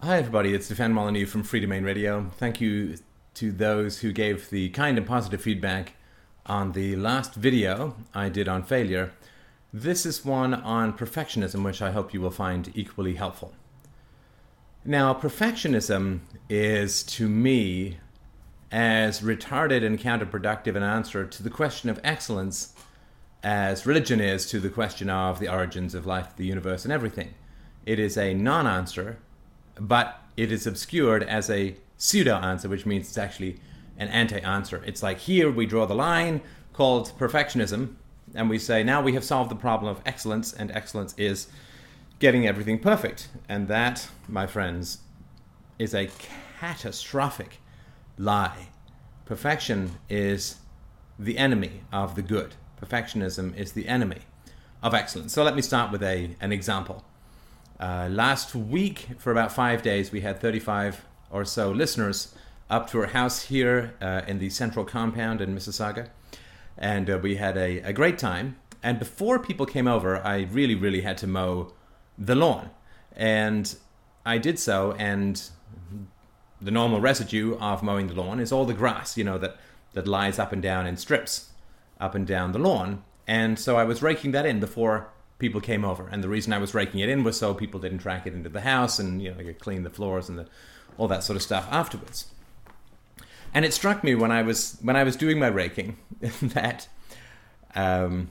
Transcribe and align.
Hi, 0.00 0.18
everybody. 0.18 0.54
It's 0.54 0.66
Stefan 0.66 0.92
Molyneux 0.92 1.26
from 1.26 1.42
Free 1.42 1.58
Domain 1.58 1.82
Radio. 1.82 2.30
Thank 2.36 2.60
you 2.60 2.98
to 3.34 3.50
those 3.50 3.98
who 3.98 4.12
gave 4.12 4.48
the 4.48 4.68
kind 4.68 4.96
and 4.96 5.04
positive 5.04 5.42
feedback 5.42 5.94
on 6.46 6.70
the 6.70 6.94
last 6.94 7.34
video 7.34 7.96
I 8.14 8.28
did 8.28 8.46
on 8.46 8.62
failure. 8.62 9.10
This 9.72 10.06
is 10.06 10.24
one 10.24 10.54
on 10.54 10.96
perfectionism, 10.96 11.64
which 11.64 11.82
I 11.82 11.90
hope 11.90 12.14
you 12.14 12.20
will 12.20 12.30
find 12.30 12.70
equally 12.76 13.14
helpful. 13.14 13.54
Now, 14.84 15.14
perfectionism 15.14 16.20
is 16.48 17.02
to 17.02 17.28
me 17.28 17.98
as 18.70 19.20
retarded 19.20 19.84
and 19.84 19.98
counterproductive 19.98 20.76
an 20.76 20.84
answer 20.84 21.26
to 21.26 21.42
the 21.42 21.50
question 21.50 21.90
of 21.90 21.98
excellence 22.04 22.72
as 23.42 23.84
religion 23.84 24.20
is 24.20 24.46
to 24.50 24.60
the 24.60 24.70
question 24.70 25.10
of 25.10 25.40
the 25.40 25.48
origins 25.48 25.92
of 25.92 26.06
life, 26.06 26.36
the 26.36 26.46
universe, 26.46 26.84
and 26.84 26.92
everything. 26.92 27.34
It 27.84 27.98
is 27.98 28.16
a 28.16 28.32
non 28.32 28.68
answer, 28.68 29.18
but 29.78 30.22
it 30.36 30.52
is 30.52 30.66
obscured 30.66 31.22
as 31.22 31.50
a 31.50 31.76
pseudo 31.96 32.36
answer, 32.36 32.68
which 32.68 32.86
means 32.86 33.08
it's 33.08 33.18
actually 33.18 33.60
an 33.96 34.08
anti 34.08 34.38
answer. 34.40 34.82
It's 34.86 35.02
like 35.02 35.18
here 35.18 35.50
we 35.50 35.66
draw 35.66 35.86
the 35.86 35.94
line 35.94 36.40
called 36.72 37.12
perfectionism, 37.18 37.94
and 38.34 38.48
we 38.48 38.58
say 38.58 38.82
now 38.82 39.02
we 39.02 39.14
have 39.14 39.24
solved 39.24 39.50
the 39.50 39.56
problem 39.56 39.90
of 39.90 40.00
excellence, 40.06 40.52
and 40.52 40.70
excellence 40.70 41.14
is 41.18 41.48
getting 42.18 42.46
everything 42.46 42.78
perfect. 42.78 43.28
And 43.48 43.68
that, 43.68 44.08
my 44.28 44.46
friends, 44.46 44.98
is 45.78 45.94
a 45.94 46.08
catastrophic 46.60 47.60
lie. 48.16 48.68
Perfection 49.24 49.92
is 50.08 50.56
the 51.18 51.38
enemy 51.38 51.82
of 51.92 52.14
the 52.14 52.22
good. 52.22 52.54
Perfectionism 52.80 53.56
is 53.56 53.72
the 53.72 53.88
enemy 53.88 54.20
of 54.82 54.94
excellence. 54.94 55.32
So 55.32 55.42
let 55.42 55.56
me 55.56 55.62
start 55.62 55.90
with 55.90 56.02
a, 56.02 56.36
an 56.40 56.52
example. 56.52 57.04
Uh, 57.80 58.08
last 58.10 58.54
week, 58.54 59.06
for 59.18 59.30
about 59.30 59.52
five 59.52 59.82
days, 59.82 60.10
we 60.10 60.20
had 60.20 60.40
35 60.40 61.04
or 61.30 61.44
so 61.44 61.70
listeners 61.70 62.34
up 62.68 62.90
to 62.90 63.00
our 63.00 63.06
house 63.06 63.42
here 63.42 63.94
uh, 64.00 64.22
in 64.26 64.38
the 64.38 64.50
central 64.50 64.84
compound 64.84 65.40
in 65.40 65.54
Mississauga. 65.54 66.08
And 66.76 67.08
uh, 67.08 67.18
we 67.22 67.36
had 67.36 67.56
a, 67.56 67.78
a 67.80 67.92
great 67.92 68.18
time. 68.18 68.56
And 68.82 68.98
before 68.98 69.38
people 69.38 69.64
came 69.64 69.86
over, 69.86 70.24
I 70.24 70.48
really, 70.50 70.74
really 70.74 71.02
had 71.02 71.18
to 71.18 71.26
mow 71.26 71.72
the 72.16 72.34
lawn. 72.34 72.70
And 73.14 73.74
I 74.26 74.38
did 74.38 74.58
so, 74.58 74.92
and 74.98 75.40
the 76.60 76.70
normal 76.70 77.00
residue 77.00 77.56
of 77.58 77.82
mowing 77.82 78.08
the 78.08 78.14
lawn 78.14 78.40
is 78.40 78.50
all 78.50 78.64
the 78.64 78.74
grass, 78.74 79.16
you 79.16 79.24
know, 79.24 79.38
that, 79.38 79.56
that 79.94 80.06
lies 80.06 80.38
up 80.38 80.52
and 80.52 80.62
down 80.62 80.86
in 80.86 80.96
strips 80.96 81.50
up 82.00 82.14
and 82.14 82.26
down 82.26 82.52
the 82.52 82.58
lawn. 82.58 83.04
And 83.26 83.58
so 83.58 83.76
I 83.76 83.84
was 83.84 84.02
raking 84.02 84.32
that 84.32 84.46
in 84.46 84.58
before 84.58 85.10
people 85.38 85.60
came 85.60 85.84
over. 85.84 86.08
And 86.08 86.22
the 86.22 86.28
reason 86.28 86.52
I 86.52 86.58
was 86.58 86.74
raking 86.74 87.00
it 87.00 87.08
in 87.08 87.24
was 87.24 87.38
so 87.38 87.54
people 87.54 87.80
didn't 87.80 87.98
track 87.98 88.26
it 88.26 88.34
into 88.34 88.48
the 88.48 88.62
house 88.62 88.98
and, 88.98 89.22
you 89.22 89.32
know, 89.32 89.52
clean 89.58 89.82
the 89.82 89.90
floors 89.90 90.28
and 90.28 90.38
the, 90.38 90.46
all 90.96 91.08
that 91.08 91.24
sort 91.24 91.36
of 91.36 91.42
stuff 91.42 91.66
afterwards. 91.70 92.26
And 93.54 93.64
it 93.64 93.72
struck 93.72 94.04
me 94.04 94.14
when 94.14 94.30
I 94.30 94.42
was 94.42 94.78
when 94.82 94.94
I 94.94 95.04
was 95.04 95.16
doing 95.16 95.38
my 95.38 95.46
raking 95.46 95.96
that 96.20 96.86
um, 97.74 98.28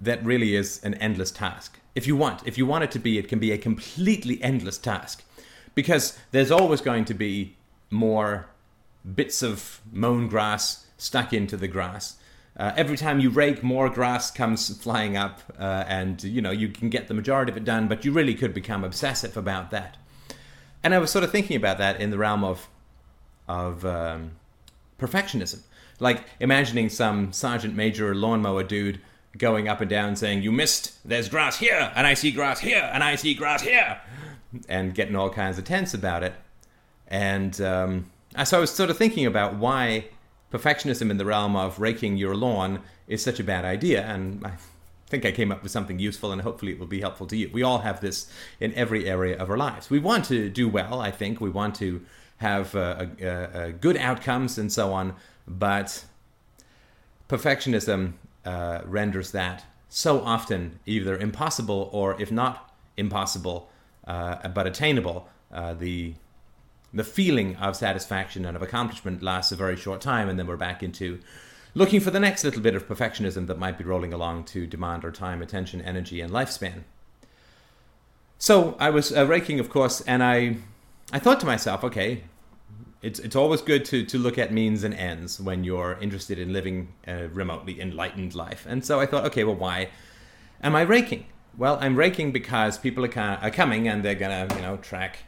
that 0.00 0.24
really 0.24 0.56
is 0.56 0.82
an 0.82 0.94
endless 0.94 1.30
task. 1.30 1.78
If 1.94 2.06
you 2.06 2.16
want, 2.16 2.46
if 2.46 2.58
you 2.58 2.66
want 2.66 2.84
it 2.84 2.90
to 2.92 2.98
be, 2.98 3.18
it 3.18 3.28
can 3.28 3.38
be 3.38 3.52
a 3.52 3.58
completely 3.58 4.42
endless 4.42 4.78
task 4.78 5.24
because 5.74 6.18
there's 6.32 6.50
always 6.50 6.80
going 6.80 7.04
to 7.06 7.14
be 7.14 7.56
more 7.90 8.48
bits 9.14 9.42
of 9.42 9.80
mown 9.92 10.28
grass 10.28 10.86
stuck 10.96 11.32
into 11.32 11.56
the 11.56 11.68
grass. 11.68 12.16
Uh, 12.58 12.72
every 12.76 12.96
time 12.96 13.20
you 13.20 13.30
rake, 13.30 13.62
more 13.62 13.88
grass 13.88 14.32
comes 14.32 14.76
flying 14.82 15.16
up, 15.16 15.40
uh, 15.60 15.84
and 15.86 16.24
you 16.24 16.42
know 16.42 16.50
you 16.50 16.68
can 16.68 16.88
get 16.88 17.06
the 17.06 17.14
majority 17.14 17.52
of 17.52 17.56
it 17.56 17.64
done, 17.64 17.86
but 17.86 18.04
you 18.04 18.10
really 18.10 18.34
could 18.34 18.52
become 18.52 18.82
obsessive 18.82 19.36
about 19.36 19.70
that. 19.70 19.96
And 20.82 20.92
I 20.92 20.98
was 20.98 21.10
sort 21.10 21.24
of 21.24 21.30
thinking 21.30 21.56
about 21.56 21.78
that 21.78 22.00
in 22.00 22.10
the 22.10 22.18
realm 22.18 22.42
of 22.42 22.68
of 23.46 23.84
um, 23.84 24.32
perfectionism, 24.98 25.60
like 26.00 26.24
imagining 26.40 26.88
some 26.88 27.32
sergeant 27.32 27.76
major 27.76 28.14
lawnmower 28.14 28.64
dude 28.64 29.00
going 29.36 29.68
up 29.68 29.80
and 29.80 29.88
down 29.88 30.16
saying, 30.16 30.42
"You 30.42 30.50
missed. 30.50 30.98
There's 31.08 31.28
grass 31.28 31.58
here, 31.58 31.92
and 31.94 32.08
I 32.08 32.14
see 32.14 32.32
grass 32.32 32.58
here, 32.58 32.90
and 32.92 33.04
I 33.04 33.14
see 33.14 33.34
grass 33.34 33.62
here," 33.62 34.00
and 34.68 34.94
getting 34.96 35.14
all 35.14 35.30
kinds 35.30 35.58
of 35.58 35.64
tense 35.64 35.94
about 35.94 36.24
it. 36.24 36.34
And 37.06 37.60
um, 37.60 38.10
so 38.44 38.58
I 38.58 38.60
was 38.60 38.72
sort 38.72 38.90
of 38.90 38.98
thinking 38.98 39.26
about 39.26 39.54
why 39.54 40.06
perfectionism 40.52 41.10
in 41.10 41.18
the 41.18 41.24
realm 41.24 41.56
of 41.56 41.78
raking 41.78 42.16
your 42.16 42.34
lawn 42.34 42.80
is 43.06 43.22
such 43.22 43.40
a 43.40 43.44
bad 43.44 43.64
idea. 43.64 44.02
And 44.02 44.46
I 44.46 44.52
think 45.06 45.24
I 45.24 45.32
came 45.32 45.50
up 45.52 45.62
with 45.62 45.72
something 45.72 45.98
useful, 45.98 46.32
and 46.32 46.42
hopefully 46.42 46.72
it 46.72 46.78
will 46.78 46.86
be 46.86 47.00
helpful 47.00 47.26
to 47.26 47.36
you. 47.36 47.50
We 47.52 47.62
all 47.62 47.78
have 47.78 48.00
this 48.00 48.30
in 48.60 48.74
every 48.74 49.08
area 49.08 49.36
of 49.38 49.50
our 49.50 49.56
lives. 49.56 49.90
We 49.90 49.98
want 49.98 50.24
to 50.26 50.48
do 50.48 50.68
well, 50.68 51.00
I 51.00 51.10
think. 51.10 51.40
We 51.40 51.50
want 51.50 51.74
to 51.76 52.02
have 52.38 52.74
uh, 52.74 53.72
good 53.80 53.96
outcomes 53.96 54.58
and 54.58 54.70
so 54.72 54.92
on. 54.92 55.14
But 55.46 56.04
perfectionism 57.28 58.12
uh, 58.44 58.80
renders 58.84 59.32
that 59.32 59.64
so 59.88 60.20
often 60.20 60.78
either 60.86 61.16
impossible 61.16 61.88
or, 61.92 62.20
if 62.20 62.30
not 62.30 62.74
impossible, 62.96 63.70
uh, 64.06 64.48
but 64.48 64.66
attainable. 64.66 65.28
Uh, 65.50 65.72
the 65.74 66.14
the 66.92 67.04
feeling 67.04 67.56
of 67.56 67.76
satisfaction 67.76 68.44
and 68.44 68.56
of 68.56 68.62
accomplishment 68.62 69.22
lasts 69.22 69.52
a 69.52 69.56
very 69.56 69.76
short 69.76 70.00
time, 70.00 70.28
and 70.28 70.38
then 70.38 70.46
we're 70.46 70.56
back 70.56 70.82
into 70.82 71.20
looking 71.74 72.00
for 72.00 72.10
the 72.10 72.20
next 72.20 72.44
little 72.44 72.62
bit 72.62 72.74
of 72.74 72.88
perfectionism 72.88 73.46
that 73.46 73.58
might 73.58 73.78
be 73.78 73.84
rolling 73.84 74.12
along 74.12 74.44
to 74.44 74.66
demand 74.66 75.04
our 75.04 75.10
time, 75.10 75.42
attention, 75.42 75.80
energy, 75.82 76.20
and 76.20 76.32
lifespan. 76.32 76.84
So 78.38 78.76
I 78.78 78.90
was 78.90 79.14
uh, 79.14 79.26
raking, 79.26 79.60
of 79.60 79.68
course, 79.68 80.00
and 80.02 80.22
I, 80.22 80.56
I 81.12 81.18
thought 81.18 81.40
to 81.40 81.46
myself, 81.46 81.84
okay, 81.84 82.24
it's 83.00 83.20
it's 83.20 83.36
always 83.36 83.62
good 83.62 83.84
to 83.86 84.04
to 84.04 84.18
look 84.18 84.38
at 84.38 84.52
means 84.52 84.82
and 84.82 84.92
ends 84.94 85.40
when 85.40 85.62
you're 85.62 85.96
interested 86.00 86.38
in 86.38 86.52
living 86.52 86.88
a 87.06 87.28
remotely 87.28 87.80
enlightened 87.80 88.34
life. 88.34 88.66
And 88.68 88.84
so 88.84 88.98
I 88.98 89.06
thought, 89.06 89.24
okay, 89.26 89.44
well, 89.44 89.54
why 89.54 89.90
am 90.62 90.74
I 90.74 90.82
raking? 90.82 91.26
Well, 91.56 91.78
I'm 91.80 91.96
raking 91.96 92.32
because 92.32 92.78
people 92.78 93.04
are, 93.04 93.18
are 93.18 93.50
coming 93.50 93.88
and 93.88 94.04
they're 94.04 94.14
gonna, 94.14 94.48
you 94.54 94.62
know, 94.62 94.76
track 94.78 95.18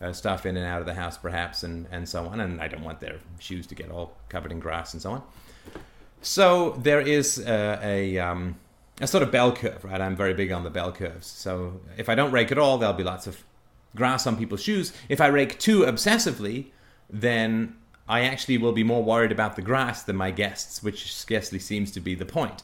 uh, 0.00 0.12
stuff 0.12 0.46
in 0.46 0.56
and 0.56 0.66
out 0.66 0.80
of 0.80 0.86
the 0.86 0.94
house, 0.94 1.18
perhaps, 1.18 1.62
and, 1.62 1.86
and 1.90 2.08
so 2.08 2.26
on. 2.26 2.40
And 2.40 2.60
I 2.60 2.68
don't 2.68 2.84
want 2.84 3.00
their 3.00 3.16
shoes 3.38 3.66
to 3.68 3.74
get 3.74 3.90
all 3.90 4.16
covered 4.28 4.52
in 4.52 4.60
grass 4.60 4.92
and 4.92 5.02
so 5.02 5.12
on. 5.12 5.22
So 6.20 6.70
there 6.82 7.00
is 7.00 7.38
uh, 7.38 7.80
a, 7.82 8.18
um, 8.18 8.56
a 9.00 9.06
sort 9.06 9.22
of 9.22 9.30
bell 9.30 9.52
curve, 9.52 9.84
right? 9.84 10.00
I'm 10.00 10.16
very 10.16 10.34
big 10.34 10.52
on 10.52 10.64
the 10.64 10.70
bell 10.70 10.92
curves. 10.92 11.26
So 11.26 11.80
if 11.96 12.08
I 12.08 12.14
don't 12.14 12.32
rake 12.32 12.52
at 12.52 12.58
all, 12.58 12.78
there'll 12.78 12.94
be 12.94 13.04
lots 13.04 13.26
of 13.26 13.44
grass 13.94 14.26
on 14.26 14.36
people's 14.36 14.62
shoes. 14.62 14.92
If 15.08 15.20
I 15.20 15.28
rake 15.28 15.58
too 15.58 15.80
obsessively, 15.80 16.66
then 17.10 17.76
I 18.08 18.22
actually 18.22 18.58
will 18.58 18.72
be 18.72 18.84
more 18.84 19.02
worried 19.02 19.32
about 19.32 19.56
the 19.56 19.62
grass 19.62 20.02
than 20.02 20.16
my 20.16 20.30
guests, 20.30 20.82
which 20.82 21.14
scarcely 21.14 21.58
seems 21.58 21.90
to 21.92 22.00
be 22.00 22.14
the 22.14 22.26
point. 22.26 22.62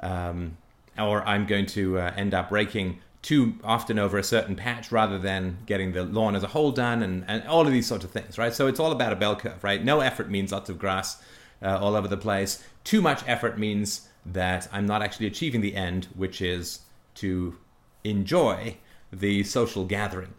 Um, 0.00 0.56
or 0.98 1.22
I'm 1.26 1.46
going 1.46 1.66
to 1.66 1.98
uh, 1.98 2.12
end 2.16 2.34
up 2.34 2.50
raking 2.50 3.00
too 3.26 3.54
often 3.64 3.98
over 3.98 4.18
a 4.18 4.22
certain 4.22 4.54
patch 4.54 4.92
rather 4.92 5.18
than 5.18 5.58
getting 5.66 5.90
the 5.90 6.04
lawn 6.04 6.36
as 6.36 6.44
a 6.44 6.46
whole 6.46 6.70
done 6.70 7.02
and, 7.02 7.24
and 7.26 7.42
all 7.48 7.66
of 7.66 7.72
these 7.72 7.84
sorts 7.84 8.04
of 8.04 8.10
things, 8.12 8.38
right? 8.38 8.54
So 8.54 8.68
it's 8.68 8.78
all 8.78 8.92
about 8.92 9.12
a 9.12 9.16
bell 9.16 9.34
curve, 9.34 9.64
right? 9.64 9.84
No 9.84 9.98
effort 9.98 10.30
means 10.30 10.52
lots 10.52 10.70
of 10.70 10.78
grass 10.78 11.20
uh, 11.60 11.76
all 11.76 11.96
over 11.96 12.06
the 12.06 12.16
place. 12.16 12.62
Too 12.84 13.02
much 13.02 13.24
effort 13.26 13.58
means 13.58 14.08
that 14.24 14.68
I'm 14.70 14.86
not 14.86 15.02
actually 15.02 15.26
achieving 15.26 15.60
the 15.60 15.74
end, 15.74 16.06
which 16.14 16.40
is 16.40 16.82
to 17.16 17.58
enjoy 18.04 18.76
the 19.12 19.42
social 19.42 19.84
gathering. 19.84 20.32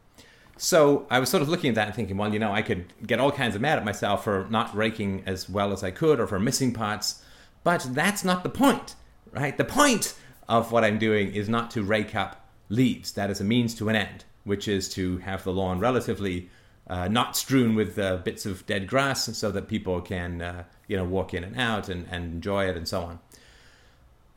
So 0.56 1.08
I 1.10 1.20
was 1.20 1.28
sort 1.28 1.44
of 1.44 1.50
looking 1.50 1.68
at 1.68 1.76
that 1.76 1.88
and 1.88 1.96
thinking, 1.96 2.16
well, 2.16 2.32
you 2.32 2.40
know, 2.40 2.54
I 2.54 2.62
could 2.62 2.94
get 3.06 3.20
all 3.20 3.34
kinds 3.34 3.54
of 3.54 3.60
mad 3.60 3.78
at 3.78 3.84
myself 3.84 4.24
for 4.24 4.48
not 4.50 4.74
raking 4.74 5.24
as 5.26 5.50
well 5.50 5.74
as 5.74 5.84
I 5.84 5.92
could 5.92 6.22
or 6.22 6.28
for 6.28 6.40
missing 6.40 6.72
parts, 6.72 7.22
but 7.66 7.86
that's 7.92 8.24
not 8.24 8.44
the 8.44 8.50
point, 8.50 8.96
right? 9.34 9.58
The 9.58 9.66
point 9.66 10.16
of 10.48 10.72
what 10.72 10.86
I'm 10.86 10.98
doing 10.98 11.36
is 11.36 11.50
not 11.50 11.70
to 11.72 11.84
rake 11.84 12.16
up 12.16 12.46
leaves. 12.70 13.12
That 13.14 13.30
is 13.30 13.42
a 13.42 13.44
means 13.44 13.74
to 13.76 13.90
an 13.90 13.96
end, 13.96 14.26
which 14.44 14.68
is 14.68 14.90
to 14.90 15.18
have 15.20 15.44
the 15.44 15.52
lawn 15.52 15.80
relatively 15.80 16.50
uh, 16.88 17.08
not 17.08 17.36
strewn 17.36 17.76
with 17.76 18.00
uh, 18.00 18.18
bits 18.18 18.46
of 18.46 18.66
dead 18.66 18.88
grass 18.88 19.26
so 19.38 19.52
that 19.52 19.68
people 19.68 20.02
can, 20.02 20.42
uh, 20.42 20.64
you 20.88 20.96
know, 20.96 21.04
walk 21.04 21.34
in 21.34 21.44
and 21.44 21.60
out 21.60 21.90
and, 21.90 22.08
and 22.10 22.34
enjoy 22.34 22.66
it 22.68 22.78
and 22.78 22.88
so 22.88 23.02
on. 23.02 23.20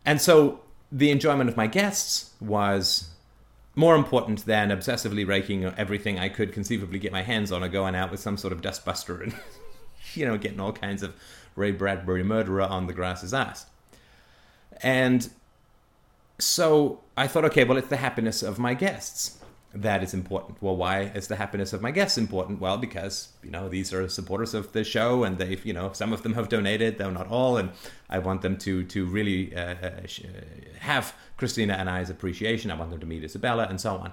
And 0.05 0.21
so 0.21 0.61
the 0.91 1.11
enjoyment 1.11 1.49
of 1.49 1.57
my 1.57 1.67
guests 1.67 2.31
was 2.41 3.11
more 3.77 3.95
important 3.95 4.45
than 4.47 4.71
obsessively 4.71 5.27
raking 5.27 5.65
everything 5.65 6.19
I 6.19 6.29
could 6.29 6.53
conceivably 6.53 6.99
get 6.99 7.13
my 7.13 7.23
hands 7.23 7.53
on 7.53 7.63
or 7.63 7.69
going 7.69 7.95
out 7.95 8.11
with 8.11 8.19
some 8.19 8.37
sort 8.37 8.53
of 8.53 8.61
dustbuster 8.61 9.23
and, 9.23 9.35
you 10.15 10.27
know, 10.27 10.37
getting 10.37 10.59
all 10.59 10.73
kinds 10.73 11.03
of 11.05 11.15
Ray 11.55 11.71
Bradbury 11.71 12.25
murderer 12.25 12.63
on 12.63 12.87
the 12.87 12.93
grass's 12.93 13.33
ass. 13.33 13.67
And 14.83 15.31
so 16.41 17.01
I 17.17 17.27
thought, 17.27 17.45
okay, 17.47 17.65
well, 17.65 17.79
it's 17.79 17.89
the 17.89 17.97
happiness 17.97 18.43
of 18.43 18.59
my 18.59 18.75
guests 18.75 19.41
that 19.73 20.03
is 20.03 20.15
important. 20.15 20.61
Well, 20.61 20.77
why 20.77 21.03
is 21.15 21.29
the 21.29 21.37
happiness 21.37 21.73
of 21.73 21.81
my 21.81 21.93
guests 21.93 22.19
important? 22.19 22.61
Well, 22.61 22.77
because 22.77 23.29
you 23.43 23.51
know 23.51 23.69
these 23.69 23.93
are 23.93 24.09
supporters 24.09 24.53
of 24.53 24.73
the 24.73 24.83
show, 24.83 25.23
and 25.23 25.39
they've 25.39 25.65
you 25.65 25.73
know 25.73 25.93
some 25.93 26.13
of 26.13 26.23
them 26.23 26.35
have 26.35 26.49
donated, 26.49 26.99
though 26.99 27.11
not 27.11 27.29
all, 27.29 27.57
and 27.57 27.71
I 28.09 28.19
want 28.19 28.43
them 28.43 28.57
to 28.59 28.83
to 28.85 29.07
really 29.07 29.55
uh, 29.55 29.75
uh 29.83 29.91
have 30.81 31.15
Christina 31.37 31.75
and 31.75 31.89
I's 31.89 32.11
appreciation. 32.11 32.71
I 32.71 32.75
want 32.75 32.91
them 32.91 33.01
to 33.01 33.07
meet 33.07 33.23
Isabella 33.23 33.67
and 33.69 33.81
so 33.81 33.97
on. 33.97 34.13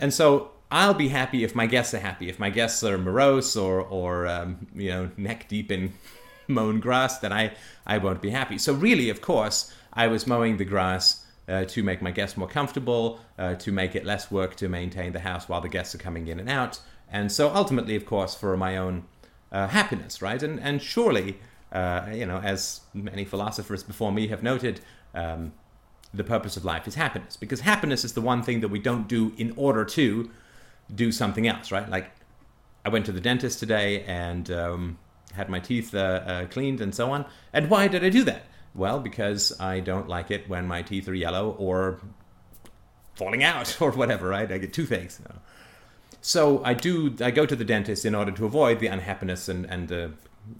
And 0.00 0.12
so 0.12 0.50
I'll 0.70 0.94
be 0.94 1.08
happy 1.08 1.44
if 1.44 1.54
my 1.54 1.66
guests 1.66 1.94
are 1.94 1.98
happy. 2.00 2.28
If 2.28 2.38
my 2.38 2.50
guests 2.50 2.84
are 2.84 2.98
morose 2.98 3.56
or 3.56 3.80
or 3.80 4.26
um, 4.26 4.66
you 4.74 4.90
know 4.90 5.10
neck 5.16 5.48
deep 5.48 5.72
in 5.72 5.94
mown 6.46 6.80
grass, 6.80 7.18
then 7.20 7.32
I 7.32 7.52
I 7.86 7.96
won't 7.98 8.20
be 8.20 8.30
happy. 8.30 8.58
So 8.58 8.74
really, 8.74 9.08
of 9.08 9.22
course, 9.22 9.72
I 9.94 10.08
was 10.08 10.26
mowing 10.26 10.58
the 10.58 10.66
grass. 10.66 11.24
Uh, 11.48 11.64
to 11.64 11.82
make 11.82 12.02
my 12.02 12.10
guests 12.10 12.36
more 12.36 12.48
comfortable, 12.48 13.20
uh, 13.38 13.54
to 13.54 13.72
make 13.72 13.96
it 13.96 14.04
less 14.04 14.30
work 14.30 14.54
to 14.54 14.68
maintain 14.68 15.12
the 15.12 15.20
house 15.20 15.48
while 15.48 15.62
the 15.62 15.68
guests 15.68 15.94
are 15.94 15.98
coming 15.98 16.28
in 16.28 16.38
and 16.38 16.50
out, 16.50 16.80
and 17.10 17.32
so 17.32 17.48
ultimately, 17.54 17.96
of 17.96 18.04
course, 18.04 18.34
for 18.34 18.54
my 18.56 18.76
own 18.76 19.04
uh, 19.50 19.66
happiness, 19.68 20.20
right? 20.20 20.42
And 20.42 20.60
and 20.60 20.82
surely, 20.82 21.38
uh, 21.72 22.10
you 22.12 22.26
know, 22.26 22.40
as 22.44 22.82
many 22.92 23.24
philosophers 23.24 23.82
before 23.82 24.12
me 24.12 24.28
have 24.28 24.42
noted, 24.42 24.80
um, 25.14 25.52
the 26.12 26.24
purpose 26.24 26.58
of 26.58 26.64
life 26.64 26.86
is 26.86 26.96
happiness, 26.96 27.36
because 27.36 27.62
happiness 27.62 28.04
is 28.04 28.12
the 28.12 28.20
one 28.20 28.42
thing 28.42 28.60
that 28.60 28.70
we 28.70 28.78
don't 28.78 29.08
do 29.08 29.32
in 29.38 29.52
order 29.56 29.84
to 29.84 30.30
do 30.94 31.12
something 31.12 31.46
else, 31.48 31.72
right? 31.72 31.88
Like, 31.88 32.10
I 32.84 32.90
went 32.90 33.06
to 33.06 33.12
the 33.12 33.20
dentist 33.20 33.58
today 33.58 34.04
and 34.04 34.50
um, 34.50 34.98
had 35.32 35.48
my 35.48 35.60
teeth 35.60 35.94
uh, 35.94 35.98
uh, 35.98 36.46
cleaned 36.46 36.80
and 36.80 36.94
so 36.94 37.10
on. 37.10 37.24
And 37.52 37.70
why 37.70 37.88
did 37.88 38.04
I 38.04 38.10
do 38.10 38.24
that? 38.24 38.42
Well, 38.78 39.00
because 39.00 39.58
I 39.60 39.80
don't 39.80 40.08
like 40.08 40.30
it 40.30 40.48
when 40.48 40.68
my 40.68 40.82
teeth 40.82 41.08
are 41.08 41.14
yellow 41.14 41.50
or 41.58 42.00
falling 43.14 43.42
out 43.42 43.76
or 43.82 43.90
whatever, 43.90 44.28
right? 44.28 44.50
I 44.50 44.58
get 44.58 44.72
toothaches. 44.72 45.20
So 46.20 46.62
I 46.64 46.74
do. 46.74 47.14
I 47.20 47.30
go 47.32 47.44
to 47.44 47.56
the 47.56 47.64
dentist 47.64 48.04
in 48.04 48.14
order 48.14 48.30
to 48.32 48.46
avoid 48.46 48.78
the 48.78 48.86
unhappiness 48.86 49.48
and 49.48 49.64
and 49.66 49.92
uh, 49.92 50.08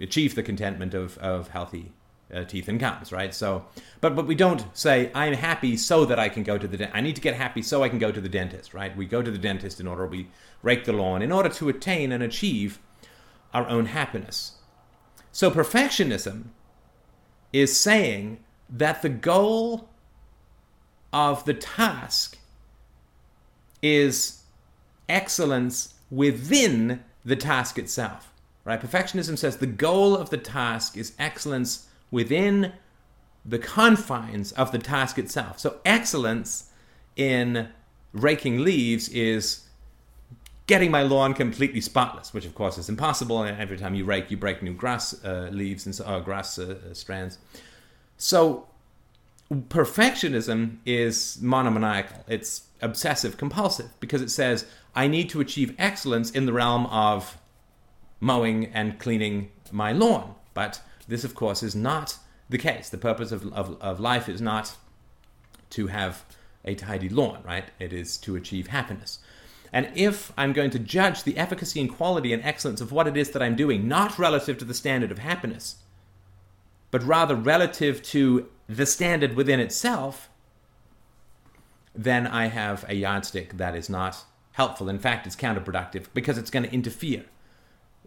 achieve 0.01 0.35
the 0.35 0.43
contentment 0.43 0.95
of 0.95 1.17
of 1.19 1.49
healthy 1.49 1.93
uh, 2.35 2.45
teeth 2.45 2.69
and 2.69 2.81
gums, 2.81 3.13
right? 3.13 3.33
So, 3.33 3.65
but 4.01 4.17
but 4.17 4.27
we 4.27 4.35
don't 4.35 4.65
say 4.77 5.11
I'm 5.15 5.35
happy 5.35 5.77
so 5.77 6.05
that 6.05 6.19
I 6.19 6.29
can 6.29 6.43
go 6.43 6.59
to 6.59 6.67
the. 6.67 6.77
De- 6.77 6.97
I 6.97 7.01
need 7.01 7.15
to 7.17 7.23
get 7.23 7.35
happy 7.35 7.63
so 7.63 7.83
I 7.85 7.89
can 7.89 7.99
go 7.99 8.11
to 8.11 8.21
the 8.21 8.29
dentist, 8.29 8.75
right? 8.75 8.97
We 8.97 9.07
go 9.07 9.23
to 9.23 9.31
the 9.31 9.39
dentist 9.39 9.81
in 9.81 9.87
order 9.87 10.07
we 10.07 10.29
rake 10.63 10.85
the 10.85 10.93
lawn 10.93 11.23
in 11.23 11.31
order 11.31 11.49
to 11.51 11.69
attain 11.69 12.11
and 12.11 12.23
achieve 12.23 12.81
our 13.55 13.69
own 13.69 13.87
happiness. 13.87 14.53
So 15.31 15.51
perfectionism 15.51 16.47
is 17.53 17.79
saying 17.79 18.39
that 18.69 19.03
the 19.03 19.09
goal 19.09 19.89
of 21.13 21.45
the 21.45 21.55
task 21.55 22.39
is 23.83 24.43
excellence 25.09 25.95
within 26.11 27.03
the 27.25 27.37
task 27.37 27.79
itself. 27.79 28.33
Right? 28.65 28.81
Perfectionism 28.81 29.39
says 29.39 29.57
the 29.57 29.67
goal 29.67 30.17
of 30.17 30.31
the 30.31 30.37
task 30.37 30.97
is 30.97 31.15
excellence 31.19 31.87
within 32.11 32.73
the 33.45 33.59
confines 33.59 34.53
of 34.53 34.73
the 34.73 34.79
task 34.79 35.19
itself. 35.19 35.59
So 35.59 35.81
excellence 35.85 36.71
in 37.17 37.69
raking 38.13 38.59
leaves 38.59 39.09
is 39.09 39.68
getting 40.69 40.91
my 40.91 41.03
lawn 41.03 41.35
completely 41.35 41.81
spotless, 41.81 42.33
which 42.33 42.45
of 42.45 42.55
course 42.55 42.79
is 42.79 42.89
impossible. 42.89 43.43
And 43.43 43.61
every 43.61 43.77
time 43.77 43.97
you 43.97 44.05
rake, 44.05 44.31
you 44.31 44.37
break 44.37 44.63
new 44.63 44.75
grass 44.75 45.25
uh, 45.25 45.49
leaves 45.51 45.87
and 45.87 46.01
uh, 46.07 46.21
grass 46.21 46.59
uh, 46.59 46.95
strands. 46.95 47.39
So 48.19 48.69
perfectionism 49.51 50.77
is 50.87 51.39
monomaniacal. 51.41 52.25
It's 52.29 52.63
obsessive 52.81 53.37
compulsive 53.37 53.91
because 53.99 54.23
it 54.23 54.31
says 54.31 54.67
I 54.95 55.09
need 55.09 55.31
to 55.31 55.41
achieve 55.41 55.75
excellence 55.79 56.31
in 56.31 56.47
the 56.47 56.53
realm 56.53 56.87
of 56.87 57.39
mowing 58.21 58.67
and 58.67 58.99
cleaning 58.99 59.51
my 59.73 59.93
lawn. 59.93 60.35
But 60.53 60.83
this, 61.09 61.25
of 61.25 61.35
course, 61.35 61.63
is 61.63 61.75
not 61.75 62.19
the 62.51 62.59
case. 62.59 62.91
The 62.91 62.99
purpose 62.99 63.33
of, 63.33 63.51
of, 63.55 63.81
of 63.81 64.01
life 64.01 64.29
is 64.29 64.41
not 64.41 64.77
to 65.71 65.87
have 65.87 66.25
a 66.65 66.75
tidy 66.75 67.09
lawn, 67.09 67.43
right? 67.45 67.65
It 67.79 67.93
is 67.93 68.19
to 68.19 68.37
achieve 68.37 68.67
happiness. 68.67 69.19
And 69.73 69.91
if 69.95 70.33
I'm 70.37 70.53
going 70.53 70.71
to 70.71 70.79
judge 70.79 71.25
the 71.25 71.37
efficacy 71.37 71.81
and 71.81 71.95
quality 71.95 72.33
and 72.33 72.43
excellence 72.43 72.81
of 72.81 72.93
what 72.93 73.07
it 73.07 73.17
is 73.17 73.31
that 73.31 73.43
I'm 73.43 73.57
doing, 73.57 73.87
not 73.87 74.19
relative 74.19 74.59
to 74.59 74.65
the 74.65 74.75
standard 74.75 75.11
of 75.11 75.19
happiness, 75.19 75.77
but 76.91 77.03
rather 77.03 77.35
relative 77.35 78.03
to 78.03 78.49
the 78.69 78.87
standard 78.87 79.35
within 79.35 79.61
itself, 79.61 80.29
then 81.95 82.27
I 82.27 82.47
have 82.47 82.85
a 82.89 82.95
yardstick 82.95 83.57
that 83.57 83.75
is 83.75 83.91
not 83.91 84.25
helpful. 84.53 84.89
In 84.89 84.99
fact, 84.99 85.27
it's 85.27 85.37
counterproductive 85.37 86.07
because 86.15 86.39
it's 86.39 86.51
going 86.51 86.65
to 86.65 86.73
interfere 86.73 87.25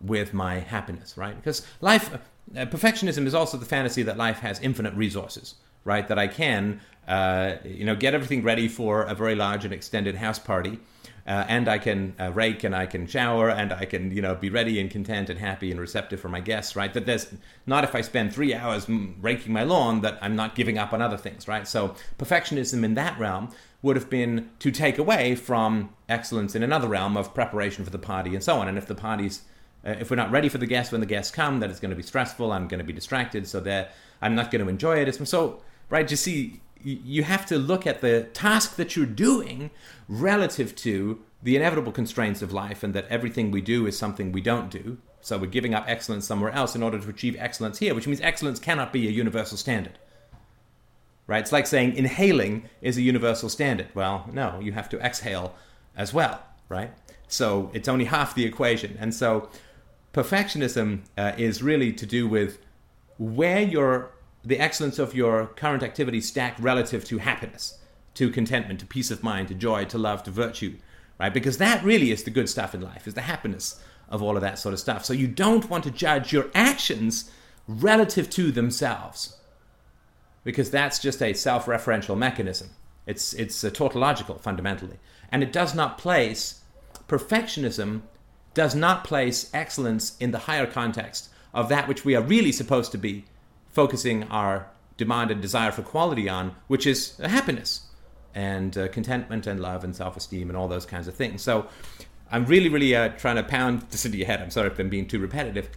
with 0.01 0.33
my 0.33 0.59
happiness, 0.59 1.17
right? 1.17 1.35
Because 1.35 1.65
life, 1.79 2.13
uh, 2.13 2.65
perfectionism 2.65 3.25
is 3.25 3.35
also 3.35 3.57
the 3.57 3.65
fantasy 3.65 4.03
that 4.03 4.17
life 4.17 4.39
has 4.39 4.59
infinite 4.59 4.93
resources, 4.95 5.55
right? 5.83 6.07
That 6.07 6.17
I 6.17 6.27
can, 6.27 6.81
uh, 7.07 7.55
you 7.63 7.85
know, 7.85 7.95
get 7.95 8.13
everything 8.13 8.43
ready 8.43 8.67
for 8.67 9.03
a 9.03 9.13
very 9.13 9.35
large 9.35 9.63
and 9.65 9.73
extended 9.73 10.15
house 10.15 10.39
party 10.39 10.79
uh, 11.27 11.45
and 11.47 11.67
I 11.67 11.77
can 11.77 12.15
uh, 12.19 12.31
rake 12.31 12.63
and 12.63 12.75
I 12.75 12.85
can 12.85 13.07
shower 13.07 13.49
and 13.49 13.71
I 13.71 13.85
can 13.85 14.11
you 14.11 14.21
know 14.21 14.35
be 14.35 14.49
ready 14.49 14.79
and 14.79 14.89
content 14.89 15.29
and 15.29 15.39
happy 15.39 15.71
and 15.71 15.79
receptive 15.79 16.19
for 16.19 16.29
my 16.29 16.39
guests, 16.41 16.75
right? 16.75 16.93
That 16.93 17.05
there's 17.05 17.33
not 17.65 17.83
if 17.83 17.95
I 17.95 18.01
spend 18.01 18.33
three 18.33 18.53
hours 18.53 18.87
raking 19.21 19.53
my 19.53 19.63
lawn 19.63 20.01
that 20.01 20.17
I'm 20.21 20.35
not 20.35 20.55
giving 20.55 20.77
up 20.77 20.93
on 20.93 21.01
other 21.01 21.17
things, 21.17 21.47
right? 21.47 21.67
So 21.67 21.95
perfectionism 22.17 22.83
in 22.83 22.95
that 22.95 23.19
realm 23.19 23.49
would 23.81 23.95
have 23.95 24.09
been 24.09 24.49
to 24.59 24.71
take 24.71 24.97
away 24.97 25.35
from 25.35 25.89
excellence 26.07 26.55
in 26.55 26.63
another 26.63 26.87
realm 26.87 27.17
of 27.17 27.33
preparation 27.33 27.83
for 27.83 27.91
the 27.91 27.99
party 27.99 28.35
and 28.35 28.43
so 28.43 28.59
on. 28.59 28.67
And 28.67 28.77
if 28.77 28.85
the 28.85 28.95
party's 28.95 29.43
uh, 29.85 29.95
if 29.99 30.09
we're 30.09 30.15
not 30.15 30.31
ready 30.31 30.49
for 30.49 30.57
the 30.57 30.67
guests 30.67 30.91
when 30.91 31.01
the 31.01 31.07
guests 31.07 31.31
come, 31.31 31.59
then 31.59 31.69
it's 31.69 31.79
going 31.79 31.89
to 31.89 31.95
be 31.95 32.03
stressful. 32.03 32.51
I'm 32.51 32.67
going 32.67 32.79
to 32.79 32.85
be 32.85 32.93
distracted, 32.93 33.47
so 33.47 33.59
that 33.61 33.93
I'm 34.21 34.35
not 34.35 34.51
going 34.51 34.63
to 34.63 34.69
enjoy 34.69 34.97
it. 34.97 35.27
So 35.27 35.61
right, 35.89 36.09
you 36.09 36.17
see, 36.17 36.61
you 36.83 37.23
have 37.23 37.45
to 37.47 37.57
look 37.57 37.87
at 37.87 38.01
the 38.01 38.23
task 38.33 38.75
that 38.75 38.95
you're 38.95 39.05
doing 39.05 39.71
relative 40.07 40.75
to 40.77 41.21
the 41.43 41.55
inevitable 41.55 41.91
constraints 41.91 42.41
of 42.41 42.53
life 42.53 42.83
and 42.83 42.93
that 42.93 43.07
everything 43.09 43.51
we 43.51 43.61
do 43.61 43.87
is 43.87 43.97
something 43.97 44.31
we 44.31 44.41
don't 44.41 44.69
do. 44.69 44.97
So 45.21 45.37
we're 45.37 45.47
giving 45.47 45.73
up 45.73 45.85
excellence 45.87 46.25
somewhere 46.25 46.51
else 46.51 46.75
in 46.75 46.83
order 46.83 46.99
to 46.99 47.09
achieve 47.09 47.35
excellence 47.39 47.79
here, 47.79 47.93
which 47.95 48.07
means 48.07 48.21
excellence 48.21 48.59
cannot 48.59 48.91
be 48.91 49.07
a 49.07 49.11
universal 49.11 49.57
standard. 49.57 49.97
Right? 51.27 51.39
It's 51.39 51.51
like 51.51 51.67
saying 51.67 51.95
inhaling 51.95 52.69
is 52.81 52.97
a 52.97 53.01
universal 53.01 53.47
standard. 53.47 53.87
Well, 53.93 54.29
no, 54.33 54.59
you 54.59 54.73
have 54.73 54.89
to 54.89 54.99
exhale 54.99 55.55
as 55.95 56.13
well, 56.13 56.43
right? 56.67 56.91
So 57.27 57.71
it's 57.73 57.87
only 57.87 58.05
half 58.05 58.35
the 58.35 58.45
equation. 58.45 58.97
And 58.99 59.13
so 59.13 59.49
perfectionism 60.13 61.01
uh, 61.17 61.33
is 61.37 61.63
really 61.63 61.93
to 61.93 62.05
do 62.05 62.27
with 62.27 62.57
where 63.17 63.61
your 63.61 64.11
the 64.43 64.59
excellence 64.59 64.99
of 64.99 65.13
your 65.13 65.47
current 65.47 65.83
activity 65.83 66.21
stacked 66.21 66.59
relative 66.59 67.05
to 67.05 67.19
happiness, 67.19 67.77
to 68.15 68.29
contentment, 68.29 68.79
to 68.79 68.85
peace 68.85 69.11
of 69.11 69.23
mind, 69.23 69.47
to 69.49 69.53
joy, 69.53 69.85
to 69.85 69.97
love, 69.97 70.23
to 70.23 70.31
virtue, 70.31 70.77
right? 71.19 71.33
Because 71.33 71.57
that 71.59 71.83
really 71.83 72.11
is 72.11 72.23
the 72.23 72.31
good 72.31 72.49
stuff 72.49 72.73
in 72.73 72.81
life, 72.81 73.07
is 73.07 73.13
the 73.13 73.21
happiness 73.21 73.81
of 74.09 74.21
all 74.21 74.35
of 74.35 74.41
that 74.41 74.59
sort 74.59 74.73
of 74.73 74.79
stuff. 74.79 75.05
So 75.05 75.13
you 75.13 75.27
don't 75.27 75.69
want 75.69 75.83
to 75.85 75.91
judge 75.91 76.33
your 76.33 76.49
actions 76.53 77.31
relative 77.67 78.29
to 78.31 78.51
themselves, 78.51 79.37
because 80.43 80.71
that's 80.71 80.99
just 80.99 81.21
a 81.21 81.33
self-referential 81.33 82.17
mechanism. 82.17 82.71
It's 83.05 83.33
it's 83.33 83.63
a 83.63 83.71
tautological 83.71 84.39
fundamentally, 84.39 84.97
and 85.31 85.43
it 85.43 85.53
does 85.53 85.75
not 85.75 85.97
place 85.97 86.61
perfectionism 87.07 88.01
does 88.53 88.75
not 88.75 89.03
place 89.03 89.49
excellence 89.53 90.17
in 90.19 90.31
the 90.31 90.39
higher 90.39 90.65
context 90.65 91.29
of 91.53 91.69
that 91.69 91.87
which 91.87 92.03
we 92.03 92.15
are 92.15 92.21
really 92.23 92.51
supposed 92.51 92.91
to 92.91 92.97
be 92.97 93.25
focusing 93.71 94.23
our 94.25 94.69
demand 94.97 95.31
and 95.31 95.41
desire 95.41 95.71
for 95.71 95.81
quality 95.81 96.29
on, 96.29 96.55
which 96.67 96.85
is 96.85 97.17
happiness 97.17 97.87
and 98.33 98.77
uh, 98.77 98.87
contentment 98.89 99.47
and 99.47 99.59
love 99.59 99.83
and 99.83 99.95
self 99.95 100.15
esteem 100.15 100.49
and 100.49 100.57
all 100.57 100.67
those 100.67 100.85
kinds 100.85 101.07
of 101.07 101.15
things. 101.15 101.41
So 101.41 101.67
I'm 102.31 102.45
really, 102.45 102.69
really 102.69 102.95
uh, 102.95 103.09
trying 103.09 103.35
to 103.35 103.43
pound 103.43 103.81
this 103.89 104.05
into 104.05 104.17
your 104.17 104.27
head. 104.27 104.41
I'm 104.41 104.51
sorry 104.51 104.67
if 104.67 104.79
I'm 104.79 104.89
being 104.89 105.07
too 105.07 105.19
repetitive, 105.19 105.69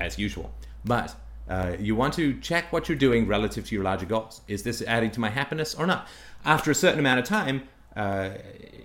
as 0.00 0.18
usual. 0.18 0.52
But 0.84 1.14
uh, 1.48 1.76
you 1.78 1.96
want 1.96 2.14
to 2.14 2.38
check 2.40 2.72
what 2.72 2.88
you're 2.88 2.98
doing 2.98 3.26
relative 3.26 3.66
to 3.66 3.74
your 3.74 3.84
larger 3.84 4.06
goals. 4.06 4.42
Is 4.46 4.62
this 4.62 4.82
adding 4.82 5.10
to 5.12 5.20
my 5.20 5.30
happiness 5.30 5.74
or 5.74 5.86
not? 5.86 6.06
After 6.44 6.70
a 6.70 6.74
certain 6.74 7.00
amount 7.00 7.20
of 7.20 7.26
time, 7.26 7.68
uh, 7.96 8.30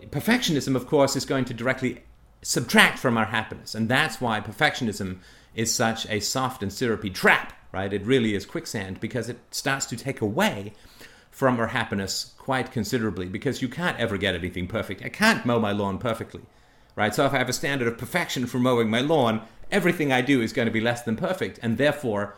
perfectionism, 0.09 0.75
of 0.75 0.87
course, 0.87 1.15
is 1.15 1.25
going 1.25 1.45
to 1.45 1.53
directly 1.53 2.03
subtract 2.41 2.99
from 2.99 3.17
our 3.17 3.25
happiness. 3.25 3.75
And 3.75 3.87
that's 3.87 4.19
why 4.19 4.39
perfectionism 4.39 5.19
is 5.55 5.73
such 5.73 6.09
a 6.09 6.19
soft 6.19 6.63
and 6.63 6.73
syrupy 6.73 7.09
trap 7.09 7.53
right? 7.73 7.91
It 7.91 8.05
really 8.05 8.35
is 8.35 8.45
quicksand 8.45 9.01
because 9.01 9.27
it 9.27 9.39
starts 9.51 9.85
to 9.87 9.97
take 9.97 10.21
away 10.21 10.73
from 11.31 11.59
our 11.59 11.67
happiness 11.67 12.33
quite 12.37 12.71
considerably 12.71 13.25
because 13.25 13.61
you 13.61 13.67
can't 13.67 13.99
ever 13.99 14.17
get 14.17 14.35
anything 14.35 14.67
perfect. 14.67 15.03
I 15.03 15.09
can't 15.09 15.45
mow 15.45 15.59
my 15.59 15.71
lawn 15.71 15.97
perfectly, 15.97 16.43
right? 16.95 17.13
So 17.13 17.25
if 17.25 17.33
I 17.33 17.39
have 17.39 17.49
a 17.49 17.53
standard 17.53 17.87
of 17.87 17.97
perfection 17.97 18.45
for 18.45 18.59
mowing 18.59 18.89
my 18.89 19.01
lawn, 19.01 19.41
everything 19.71 20.11
I 20.13 20.21
do 20.21 20.41
is 20.41 20.53
going 20.53 20.67
to 20.67 20.71
be 20.71 20.79
less 20.79 21.01
than 21.01 21.15
perfect, 21.15 21.59
and 21.63 21.77
therefore, 21.79 22.35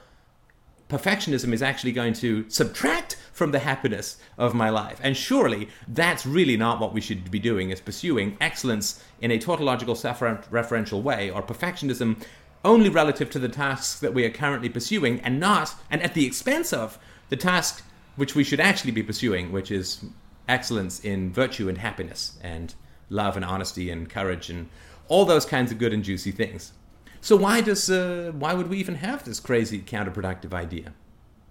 perfectionism 0.90 1.52
is 1.52 1.62
actually 1.62 1.92
going 1.92 2.14
to 2.14 2.50
subtract 2.50 3.18
from 3.34 3.52
the 3.52 3.60
happiness 3.60 4.18
of 4.38 4.54
my 4.54 4.70
life. 4.70 5.02
And 5.04 5.18
surely 5.18 5.68
that's 5.90 6.26
really 6.26 6.56
not 6.56 6.80
what 6.80 6.94
we 6.94 7.02
should 7.02 7.30
be 7.30 7.40
doing, 7.40 7.72
is 7.72 7.82
pursuing 7.82 8.38
excellence 8.40 9.04
in 9.20 9.32
a 9.32 9.40
tautological 9.40 9.96
self-referential 9.96 11.02
way, 11.02 11.30
or 11.30 11.44
perfectionism 11.44 12.24
only 12.66 12.90
relative 12.90 13.30
to 13.30 13.40
the 13.40 13.48
tasks 13.48 14.00
that 14.00 14.14
we 14.14 14.26
are 14.26 14.30
currently 14.30 14.68
pursuing 14.68 15.22
and 15.22 15.40
not, 15.40 15.76
and 15.90 16.02
at 16.02 16.14
the 16.14 16.26
expense 16.26 16.74
of, 16.74 16.98
the 17.30 17.38
task 17.38 17.84
which 18.16 18.36
we 18.36 18.44
should 18.44 18.60
actually 18.60 18.92
be 18.92 19.04
pursuing, 19.04 19.52
which 19.52 19.72
is 19.72 20.06
excellence 20.48 21.00
in 21.00 21.32
virtue 21.32 21.70
and 21.70 21.78
happiness 21.78 22.38
and 22.42 22.76
love 23.10 23.36
and 23.36 23.46
honesty 23.46 23.90
and 23.90 24.10
courage 24.10 24.50
and 24.50 24.70
all 25.08 25.26
those 25.26 25.46
kinds 25.46 25.72
of 25.72 25.78
good 25.78 25.94
and 25.94 26.04
juicy 26.04 26.32
things. 26.32 26.74
So 27.22 27.36
why 27.36 27.62
does 27.62 27.90
uh, 27.90 28.32
why 28.36 28.54
would 28.54 28.68
we 28.68 28.78
even 28.78 28.96
have 28.96 29.24
this 29.24 29.40
crazy 29.40 29.80
counterproductive 29.80 30.54
idea? 30.54 30.94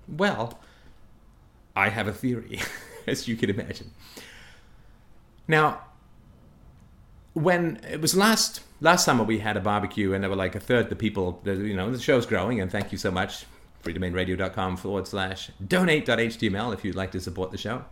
Well, 0.07 0.61
I 1.75 1.89
have 1.89 2.07
a 2.07 2.13
theory, 2.13 2.61
as 3.07 3.27
you 3.27 3.37
can 3.37 3.51
imagine. 3.51 3.91
Now, 5.49 5.81
when 7.35 7.81
it 7.89 8.01
was 8.01 8.17
last 8.17 8.63
last 8.81 9.05
summer, 9.05 9.25
we 9.25 9.41
had 9.41 9.57
a 9.57 9.61
barbecue, 9.61 10.15
and 10.15 10.23
there 10.23 10.31
were 10.31 10.37
like 10.37 10.55
a 10.55 10.61
third 10.61 10.89
the 10.89 10.97
people. 10.97 11.43
You 11.45 11.77
know, 11.77 11.91
the 11.91 11.99
show's 11.99 12.27
growing, 12.27 12.61
and 12.61 12.71
thank 12.71 12.93
you 12.93 12.99
so 12.99 13.11
much. 13.11 13.45
freedomainradio.com 13.83 14.79
forward 14.79 15.07
slash 15.07 15.51
donate.html 15.67 16.73
if 16.73 16.85
you'd 16.85 16.95
like 16.95 17.11
to 17.13 17.21
support 17.21 17.51
the 17.51 17.59
show. 17.59 17.85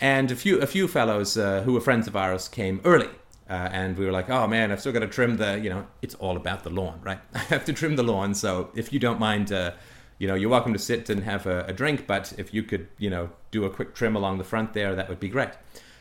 And 0.00 0.30
a 0.30 0.36
few 0.36 0.58
a 0.60 0.66
few 0.66 0.88
fellows 0.88 1.36
uh, 1.36 1.62
who 1.62 1.74
were 1.74 1.80
friends 1.80 2.08
of 2.08 2.16
ours 2.16 2.48
came 2.48 2.80
early, 2.84 3.10
uh, 3.48 3.68
and 3.70 3.96
we 3.98 4.06
were 4.06 4.12
like, 4.12 4.30
"Oh 4.30 4.46
man, 4.46 4.72
I've 4.72 4.80
still 4.80 4.92
got 4.92 5.00
to 5.00 5.08
trim 5.08 5.36
the. 5.36 5.60
You 5.60 5.70
know, 5.70 5.86
it's 6.00 6.14
all 6.16 6.36
about 6.36 6.64
the 6.64 6.70
lawn, 6.70 7.00
right? 7.02 7.20
I 7.34 7.38
have 7.38 7.66
to 7.66 7.72
trim 7.72 7.96
the 7.96 8.02
lawn. 8.02 8.34
So 8.34 8.70
if 8.74 8.92
you 8.92 8.98
don't 8.98 9.20
mind." 9.20 9.52
Uh, 9.52 9.72
you 10.16 10.28
know, 10.28 10.36
you're 10.36 10.48
welcome 10.48 10.72
to 10.72 10.78
sit 10.78 11.10
and 11.10 11.24
have 11.24 11.44
a, 11.44 11.64
a, 11.64 11.72
drink, 11.72 12.06
but 12.06 12.32
if 12.38 12.54
you 12.54 12.62
could, 12.62 12.86
you 12.98 13.10
know, 13.10 13.30
do 13.50 13.64
a 13.64 13.68
quick 13.68 13.96
trim 13.96 14.14
along 14.14 14.38
the 14.38 14.44
front 14.44 14.72
there, 14.72 14.94
that 14.94 15.08
would 15.08 15.18
be 15.18 15.28
great. 15.28 15.50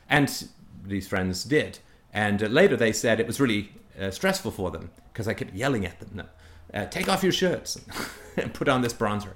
And 0.08 0.48
these 0.86 1.08
friends 1.08 1.44
did. 1.44 1.80
And 2.14 2.44
uh, 2.44 2.48
later 2.48 2.78
they 2.78 2.94
said 2.94 3.20
it 3.20 3.28
was 3.28 3.40
really 3.40 3.72
uh, 4.00 4.12
stressful 4.12 4.52
for 4.52 4.72
them 4.72 4.92
because 5.12 5.28
I 5.28 5.34
kept 5.34 5.54
yelling 5.54 5.86
at 5.86 6.00
them, 6.00 6.10
no, 6.14 6.26
uh, 6.74 6.86
take 6.86 7.10
off 7.10 7.24
your 7.24 7.32
shirts 7.32 7.80
and 8.38 8.54
put 8.54 8.68
on 8.68 8.82
this 8.82 8.94
bronzer. 8.94 9.34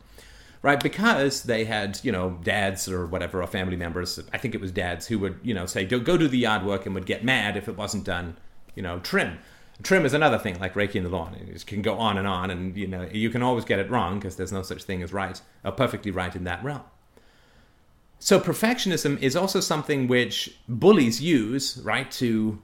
Right, 0.64 0.82
because 0.82 1.44
they 1.44 1.66
had, 1.66 2.00
you 2.04 2.12
know, 2.12 2.40
dads 2.44 2.90
or 2.90 3.06
whatever, 3.06 3.44
or 3.44 3.48
family 3.48 3.76
members. 3.78 4.20
I 4.34 4.40
think 4.40 4.56
it 4.56 4.60
was 4.60 4.72
dads 4.72 5.06
who 5.06 5.20
would, 5.20 5.40
you 5.44 5.54
know, 5.54 5.68
say, 5.68 5.86
"Go 5.86 6.00
do 6.18 6.28
the 6.28 6.38
yard 6.40 6.66
work," 6.66 6.88
and 6.88 6.96
would 6.96 7.06
get 7.06 7.24
mad 7.24 7.56
if 7.56 7.70
it 7.70 7.78
wasn't 7.78 8.06
done, 8.06 8.38
you 8.74 8.82
know, 8.82 9.00
trim. 9.00 9.38
Trim 9.84 10.04
is 10.04 10.16
another 10.16 10.40
thing, 10.40 10.60
like 10.60 10.76
raking 10.76 11.04
the 11.04 11.10
lawn. 11.10 11.36
It 11.36 11.64
can 11.68 11.84
go 11.84 11.96
on 12.00 12.18
and 12.18 12.28
on, 12.28 12.50
and 12.50 12.76
you 12.76 12.88
know, 12.88 13.08
you 13.12 13.30
can 13.30 13.44
always 13.44 13.66
get 13.66 13.78
it 13.78 13.90
wrong 13.92 14.18
because 14.18 14.36
there's 14.36 14.52
no 14.52 14.64
such 14.64 14.84
thing 14.84 15.04
as 15.04 15.14
right 15.14 15.40
or 15.64 15.72
perfectly 15.72 16.10
right 16.10 16.36
in 16.36 16.44
that 16.46 16.64
realm. 16.64 16.82
So 18.20 18.40
perfectionism 18.40 19.22
is 19.22 19.36
also 19.36 19.60
something 19.60 20.08
which 20.08 20.58
bullies 20.68 21.22
use, 21.22 21.78
right, 21.84 22.10
to 22.14 22.60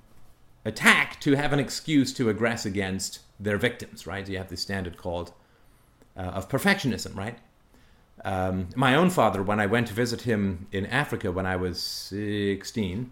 attack 0.65 1.19
to 1.21 1.35
have 1.35 1.53
an 1.53 1.59
excuse 1.59 2.13
to 2.13 2.33
aggress 2.33 2.65
against 2.65 3.19
their 3.39 3.57
victims, 3.57 4.07
right? 4.07 4.27
You 4.27 4.37
have 4.37 4.49
this 4.49 4.61
standard 4.61 4.97
called 4.97 5.33
uh, 6.15 6.21
of 6.21 6.49
perfectionism, 6.49 7.15
right? 7.15 7.37
Um, 8.23 8.69
my 8.75 8.95
own 8.95 9.09
father, 9.09 9.43
when 9.43 9.59
I 9.59 9.65
went 9.65 9.87
to 9.87 9.93
visit 9.93 10.21
him 10.21 10.67
in 10.71 10.85
Africa 10.85 11.31
when 11.31 11.45
I 11.45 11.55
was 11.55 11.81
16, 11.81 13.11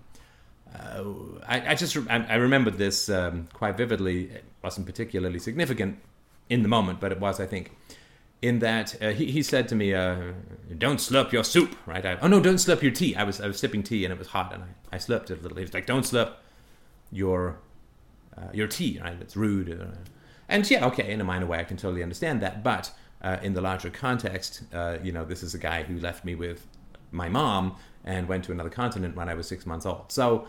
uh, 0.74 1.03
I, 1.48 1.72
I, 1.72 1.75
just 1.75 1.98
I, 2.10 2.25
I 2.29 2.36
remembered 2.36 2.77
this 2.77 3.10
um, 3.10 3.50
quite 3.51 3.75
vividly. 3.75 4.25
It 4.29 4.46
wasn't 4.63 4.86
particularly 4.86 5.39
significant 5.39 6.00
in 6.50 6.62
the 6.62 6.70
moment, 6.70 7.01
but 7.01 7.12
it 7.12 7.20
was, 7.20 7.41
I 7.41 7.46
think, 7.46 7.75
in 8.41 8.60
that 8.60 9.01
uh, 9.01 9.10
he, 9.10 9.31
he 9.31 9.43
said 9.43 9.67
to 9.70 9.75
me, 9.75 9.93
uh, 9.93 10.34
"Don't 10.77 10.98
slurp 10.98 11.31
your 11.31 11.43
soup," 11.43 11.75
right? 11.86 12.05
I, 12.05 12.17
oh 12.22 12.27
no, 12.27 12.39
don't 12.39 12.55
slurp 12.55 12.81
your 12.81 12.91
tea. 12.91 13.15
I 13.15 13.24
was 13.24 13.41
I 13.41 13.48
was 13.48 13.60
sipping 13.60 13.84
tea 13.84 14.05
and 14.05 14.13
it 14.13 14.17
was 14.17 14.29
hot, 14.29 14.53
and 14.53 14.63
I, 14.63 14.96
I 14.96 14.98
slurped 14.98 15.29
it 15.29 15.39
a 15.39 15.41
little. 15.41 15.58
He 15.58 15.63
was 15.63 15.74
like, 15.74 15.86
"Don't 15.86 16.03
slurp 16.03 16.34
your 17.12 17.60
uh, 18.38 18.50
your 18.53 18.68
tea, 18.68 19.00
right? 19.03 19.18
It's 19.20 19.36
rude. 19.36 19.80
Uh, 19.80 19.98
and 20.48 20.70
yeah, 20.70 20.86
okay, 20.88 21.12
in 21.12 21.22
a 21.22 21.24
minor 21.24 21.46
way, 21.46 21.60
I 21.60 21.63
can 21.63 21.77
totally 21.77 22.03
understand 22.03 22.41
that. 22.41 22.63
But 22.63 22.91
uh, 23.22 23.38
in 23.41 23.53
the 23.53 23.62
larger 23.62 23.89
context, 23.89 24.63
uh, 24.74 24.98
you 25.03 25.12
know, 25.12 25.25
this 25.25 25.44
is 25.44 25.53
a 25.53 25.58
guy 25.58 25.84
who 25.84 26.00
left 26.00 26.25
me 26.25 26.36
with 26.36 26.65
my 27.12 27.30
mom 27.30 27.75
and 28.03 28.27
went 28.27 28.44
to 28.46 28.51
another 28.51 28.70
continent 28.70 29.15
when 29.15 29.30
I 29.30 29.34
was 29.34 29.48
six 29.48 29.65
months 29.65 29.86
old. 29.86 30.12
So, 30.12 30.48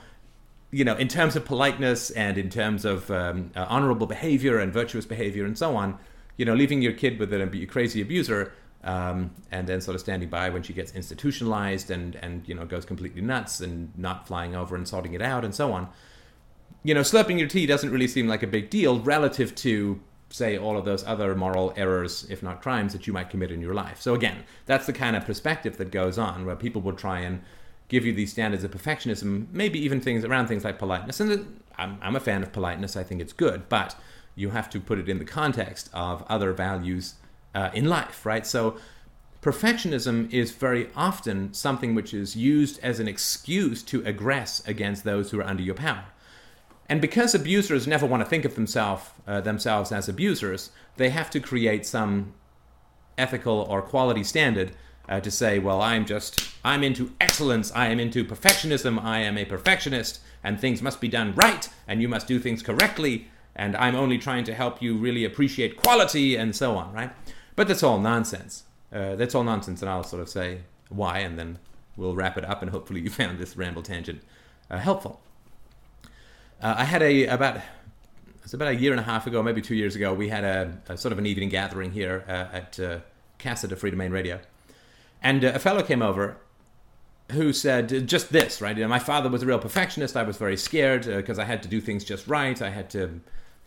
you 0.71 0.85
know, 0.85 0.97
in 0.97 1.09
terms 1.09 1.37
of 1.37 1.45
politeness 1.45 2.11
and 2.11 2.39
in 2.39 2.49
terms 2.49 2.85
of 2.85 3.11
um, 3.11 3.51
uh, 3.55 3.67
honorable 3.69 4.07
behavior 4.07 4.59
and 4.59 4.73
virtuous 4.73 5.05
behavior 5.05 5.45
and 5.45 5.59
so 5.59 5.77
on, 5.77 5.99
you 6.37 6.45
know, 6.45 6.55
leaving 6.55 6.81
your 6.81 6.93
kid 6.93 7.19
with 7.19 7.33
a 7.33 7.67
crazy 7.67 8.01
abuser 8.01 8.53
um, 8.85 9.31
and 9.51 9.67
then 9.67 9.81
sort 9.81 9.95
of 9.95 10.01
standing 10.01 10.29
by 10.29 10.51
when 10.51 10.63
she 10.63 10.73
gets 10.73 10.93
institutionalized 10.93 11.91
and 11.91 12.17
and 12.17 12.49
you 12.49 12.55
know 12.55 12.65
goes 12.65 12.85
completely 12.85 13.21
nuts 13.21 13.61
and 13.61 13.97
not 13.97 14.27
flying 14.27 14.57
over 14.57 14.75
and 14.75 14.89
sorting 14.89 15.15
it 15.15 15.23
out 15.23 15.45
and 15.45 15.55
so 15.55 15.73
on 15.73 15.89
you 16.83 16.95
know, 16.95 17.01
slurping 17.01 17.39
your 17.39 17.49
tea 17.49 17.67
doesn't 17.67 17.91
really 17.91 18.09
seem 18.09 18.27
like 18.27 18.43
a 18.43 18.47
big 18.47 18.71
deal 18.71 19.01
relative 19.01 19.55
to, 19.57 20.01
say, 20.31 20.59
all 20.59 20.77
of 20.77 20.85
those 20.85 21.05
other 21.05 21.35
moral 21.35 21.73
errors, 21.77 22.27
if 22.29 22.43
not 22.43 22.61
crimes, 22.63 22.93
that 22.93 23.07
you 23.07 23.13
might 23.13 23.31
commit 23.31 23.53
in 23.53 23.61
your 23.61 23.75
life. 23.75 24.01
So 24.01 24.15
again, 24.15 24.45
that's 24.67 24.87
the 24.87 24.93
kind 24.93 25.15
of 25.15 25.25
perspective 25.25 25.77
that 25.77 25.91
goes 25.91 26.19
on, 26.19 26.45
where 26.45 26.57
people 26.57 26.83
will 26.83 26.95
try 26.95 27.21
and 27.21 27.43
give 27.89 28.05
you 28.07 28.13
these 28.13 28.33
standards 28.33 28.65
of 28.65 28.71
perfectionism, 28.71 29.47
maybe 29.53 29.79
even 29.79 30.01
things 30.01 30.25
around 30.25 30.47
things 30.47 30.65
like 30.65 30.79
politeness. 30.79 31.21
And 31.21 31.63
I'm, 31.77 31.99
I'm 32.03 32.17
a 32.17 32.21
fan 32.21 32.43
of 32.43 32.53
politeness; 32.53 32.97
I 32.97 33.05
think 33.05 33.21
it's 33.21 33.33
good, 33.33 33.69
but 33.69 33.95
you 34.35 34.51
have 34.51 34.71
to 34.71 34.81
put 34.81 34.99
it 34.99 35.09
in 35.09 35.19
the 35.19 35.25
context 35.25 35.91
of 35.93 36.25
other 36.29 36.53
values 36.53 37.15
uh, 37.55 37.71
in 37.75 37.85
life, 37.85 38.25
right? 38.25 38.47
So 38.47 38.77
perfectionism 39.43 40.33
is 40.33 40.53
very 40.53 40.89
often 40.97 41.53
something 41.53 41.95
which 41.95 42.15
is 42.15 42.35
used 42.35 42.81
as 42.83 42.99
an 42.99 43.09
excuse 43.09 43.83
to 43.83 44.01
aggress 44.03 44.67
against 44.67 45.05
those 45.05 45.31
who 45.31 45.41
are 45.41 45.45
under 45.45 45.63
your 45.63 45.75
power. 45.75 46.07
And 46.89 47.01
because 47.01 47.35
abusers 47.35 47.87
never 47.87 48.07
want 48.07 48.23
to 48.23 48.29
think 48.29 48.45
of 48.45 48.55
themselves 48.55 49.11
uh, 49.27 49.41
themselves 49.41 49.93
as 49.93 50.09
abusers, 50.09 50.71
they 50.97 51.11
have 51.11 51.31
to 51.31 51.41
create 51.41 51.87
some 51.87 52.35
ethical 53.17 53.61
or 53.63 53.83
quality 53.83 54.25
standard 54.25 54.73
uh, 55.09 55.21
to 55.21 55.31
say, 55.31 55.59
well, 55.59 55.81
I'm 55.81 56.07
just 56.07 56.49
I'm 56.65 56.83
into 56.83 57.13
excellence, 57.21 57.73
I 57.75 57.89
am 57.89 58.01
into 58.01 58.25
perfectionism, 58.25 59.03
I 59.03 59.21
am 59.21 59.37
a 59.37 59.45
perfectionist, 59.45 60.21
and 60.45 60.61
things 60.61 60.83
must 60.83 61.01
be 61.01 61.09
done 61.09 61.35
right, 61.35 61.69
and 61.89 62.01
you 62.01 62.09
must 62.09 62.27
do 62.27 62.39
things 62.39 62.63
correctly, 62.63 63.29
and 63.55 63.77
I'm 63.77 63.95
only 63.95 64.19
trying 64.19 64.45
to 64.45 64.55
help 64.55 64.81
you 64.81 64.97
really 64.97 65.25
appreciate 65.25 65.77
quality 65.77 66.37
and 66.37 66.55
so 66.55 66.77
on, 66.77 66.93
right? 66.93 67.13
But 67.57 67.69
that's 67.69 67.83
all 67.83 67.99
nonsense. 67.99 68.65
Uh, 68.93 69.17
that's 69.17 69.35
all 69.35 69.45
nonsense, 69.45 69.83
and 69.83 69.91
I'll 69.91 70.05
sort 70.05 70.23
of 70.23 70.29
say 70.29 70.61
why, 70.89 71.19
and 71.19 71.39
then 71.39 71.59
we'll 71.97 72.15
wrap 72.15 72.37
it 72.39 72.45
up, 72.45 72.63
and 72.63 72.71
hopefully 72.71 73.01
you 73.01 73.11
found 73.21 73.39
this 73.39 73.57
ramble 73.57 73.83
tangent 73.83 74.23
uh, 74.71 74.79
helpful. 74.79 75.21
Uh, 76.63 76.77
I 76.79 76.85
had 76.85 77.03
a 77.03 77.27
about 77.27 77.61
it's 78.45 78.55
about 78.55 78.69
a 78.69 78.75
year 78.75 78.93
and 78.93 79.01
a 79.01 79.05
half 79.05 79.27
ago, 79.27 79.43
maybe 79.43 79.61
two 79.61 79.75
years 79.75 79.97
ago. 79.97 80.15
We 80.15 80.29
had 80.29 80.45
a, 80.45 80.79
a 80.89 80.97
sort 80.97 81.13
of 81.13 81.19
an 81.19 81.27
evening 81.27 81.49
gathering 81.49 81.91
here 81.91 82.25
uh, 82.29 82.57
at 82.57 82.79
uh, 82.79 82.99
Casa 83.39 83.67
de 83.67 83.75
Free 83.75 83.91
Domain 83.91 84.13
Radio, 84.13 84.39
and 85.23 85.45
uh, 85.45 85.53
a 85.55 85.59
fellow 85.59 85.83
came 85.83 86.03
over 86.03 86.37
who 87.33 87.53
said 87.53 88.07
just 88.07 88.31
this, 88.31 88.61
right? 88.61 88.77
You 88.77 88.85
know, 88.85 88.89
my 88.89 89.01
father 89.01 89.29
was 89.29 89.43
a 89.43 89.47
real 89.47 89.59
perfectionist. 89.59 90.17
I 90.17 90.23
was 90.23 90.37
very 90.37 90.57
scared 90.57 91.07
because 91.07 91.39
uh, 91.39 91.43
I 91.43 91.45
had 91.47 91.63
to 91.65 91.69
do 91.69 91.81
things 91.81 92.05
just 92.05 92.29
right. 92.29 92.61
I 92.63 92.71
had 92.71 92.91
to 92.91 93.21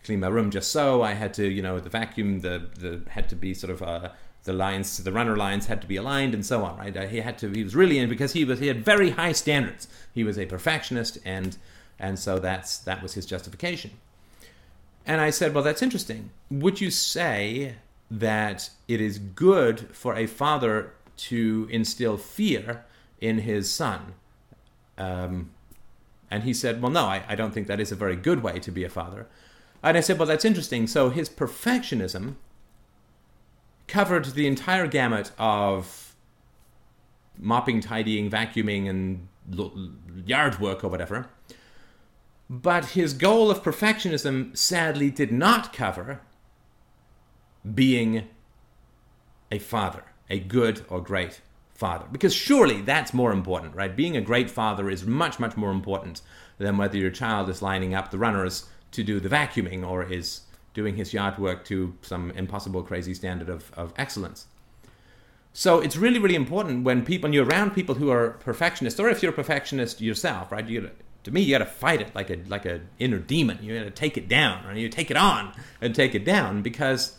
clean 0.04 0.20
my 0.20 0.28
room 0.28 0.50
just 0.50 0.70
so. 0.70 1.02
I 1.02 1.12
had 1.12 1.34
to, 1.34 1.46
you 1.46 1.60
know, 1.60 1.78
the 1.78 1.90
vacuum, 1.90 2.40
the 2.40 2.66
the 2.78 3.02
had 3.10 3.28
to 3.28 3.36
be 3.36 3.52
sort 3.52 3.72
of 3.72 3.82
uh, 3.82 4.10
the 4.44 4.54
lines, 4.54 4.96
the 5.04 5.12
runner 5.12 5.36
lines 5.36 5.66
had 5.66 5.82
to 5.82 5.86
be 5.86 5.96
aligned 5.96 6.32
and 6.32 6.46
so 6.46 6.64
on, 6.64 6.78
right? 6.78 6.96
Uh, 6.96 7.06
he 7.06 7.20
had 7.20 7.36
to. 7.38 7.50
He 7.50 7.62
was 7.62 7.76
really 7.76 7.98
in 7.98 8.08
because 8.08 8.32
he 8.32 8.46
was 8.46 8.58
he 8.58 8.68
had 8.68 8.82
very 8.82 9.10
high 9.10 9.32
standards. 9.32 9.86
He 10.14 10.24
was 10.24 10.38
a 10.38 10.46
perfectionist 10.46 11.18
and 11.26 11.58
and 11.98 12.18
so 12.18 12.38
that's 12.38 12.78
that 12.78 13.02
was 13.02 13.14
his 13.14 13.26
justification. 13.26 13.92
And 15.06 15.20
I 15.20 15.30
said, 15.30 15.54
well, 15.54 15.62
that's 15.62 15.82
interesting. 15.82 16.30
Would 16.50 16.80
you 16.80 16.90
say 16.90 17.76
that 18.10 18.70
it 18.88 19.00
is 19.00 19.18
good 19.18 19.94
for 19.94 20.16
a 20.16 20.26
father 20.26 20.92
to 21.16 21.68
instill 21.70 22.16
fear 22.16 22.84
in 23.20 23.38
his 23.38 23.70
son? 23.70 24.14
Um, 24.98 25.50
and 26.28 26.42
he 26.42 26.52
said, 26.52 26.82
well, 26.82 26.90
no, 26.90 27.04
I, 27.04 27.22
I 27.28 27.36
don't 27.36 27.54
think 27.54 27.68
that 27.68 27.78
is 27.78 27.92
a 27.92 27.96
very 27.96 28.16
good 28.16 28.42
way 28.42 28.58
to 28.58 28.70
be 28.72 28.82
a 28.82 28.88
father. 28.88 29.28
And 29.82 29.96
I 29.96 30.00
said, 30.00 30.18
well, 30.18 30.26
that's 30.26 30.44
interesting. 30.44 30.88
So 30.88 31.10
his 31.10 31.28
perfectionism 31.28 32.34
covered 33.86 34.24
the 34.26 34.48
entire 34.48 34.88
gamut 34.88 35.30
of 35.38 36.16
mopping, 37.38 37.80
tidying, 37.80 38.28
vacuuming, 38.28 38.88
and 38.90 39.28
yard 40.26 40.58
work 40.58 40.82
or 40.82 40.88
whatever. 40.88 41.28
But 42.48 42.90
his 42.90 43.12
goal 43.12 43.50
of 43.50 43.62
perfectionism 43.62 44.56
sadly 44.56 45.10
did 45.10 45.32
not 45.32 45.72
cover 45.72 46.20
being 47.74 48.28
a 49.50 49.58
father, 49.58 50.04
a 50.30 50.38
good 50.38 50.84
or 50.88 51.00
great 51.00 51.40
father. 51.74 52.06
Because 52.10 52.34
surely 52.34 52.80
that's 52.80 53.12
more 53.12 53.32
important, 53.32 53.74
right? 53.74 53.94
Being 53.94 54.16
a 54.16 54.20
great 54.20 54.48
father 54.48 54.88
is 54.88 55.04
much, 55.04 55.38
much 55.38 55.56
more 55.56 55.70
important 55.70 56.22
than 56.58 56.76
whether 56.76 56.96
your 56.96 57.10
child 57.10 57.48
is 57.48 57.62
lining 57.62 57.94
up 57.94 58.10
the 58.10 58.18
runners 58.18 58.66
to 58.92 59.02
do 59.02 59.20
the 59.20 59.28
vacuuming 59.28 59.86
or 59.86 60.04
is 60.04 60.42
doing 60.72 60.96
his 60.96 61.12
yard 61.12 61.38
work 61.38 61.64
to 61.64 61.94
some 62.02 62.30
impossible, 62.32 62.82
crazy 62.82 63.14
standard 63.14 63.48
of, 63.48 63.72
of 63.74 63.92
excellence. 63.96 64.46
So 65.52 65.80
it's 65.80 65.96
really, 65.96 66.18
really 66.18 66.34
important 66.34 66.84
when 66.84 67.04
people, 67.04 67.28
when 67.28 67.32
you're 67.32 67.46
around 67.46 67.70
people 67.70 67.94
who 67.94 68.10
are 68.10 68.32
perfectionists, 68.40 69.00
or 69.00 69.08
if 69.08 69.22
you're 69.22 69.32
a 69.32 69.34
perfectionist 69.34 70.00
yourself, 70.00 70.52
right? 70.52 70.68
You 70.68 70.90
to 71.26 71.32
me, 71.32 71.40
you 71.40 71.50
got 71.50 71.58
to 71.58 71.66
fight 71.66 72.00
it 72.00 72.14
like 72.14 72.30
a 72.30 72.38
like 72.46 72.64
a 72.66 72.82
inner 73.00 73.18
demon. 73.18 73.58
You 73.60 73.76
got 73.76 73.84
to 73.84 73.90
take 73.90 74.16
it 74.16 74.28
down, 74.28 74.64
or 74.64 74.72
you 74.74 74.88
take 74.88 75.10
it 75.10 75.16
on 75.16 75.52
and 75.80 75.92
take 75.92 76.14
it 76.14 76.24
down 76.24 76.62
because 76.62 77.18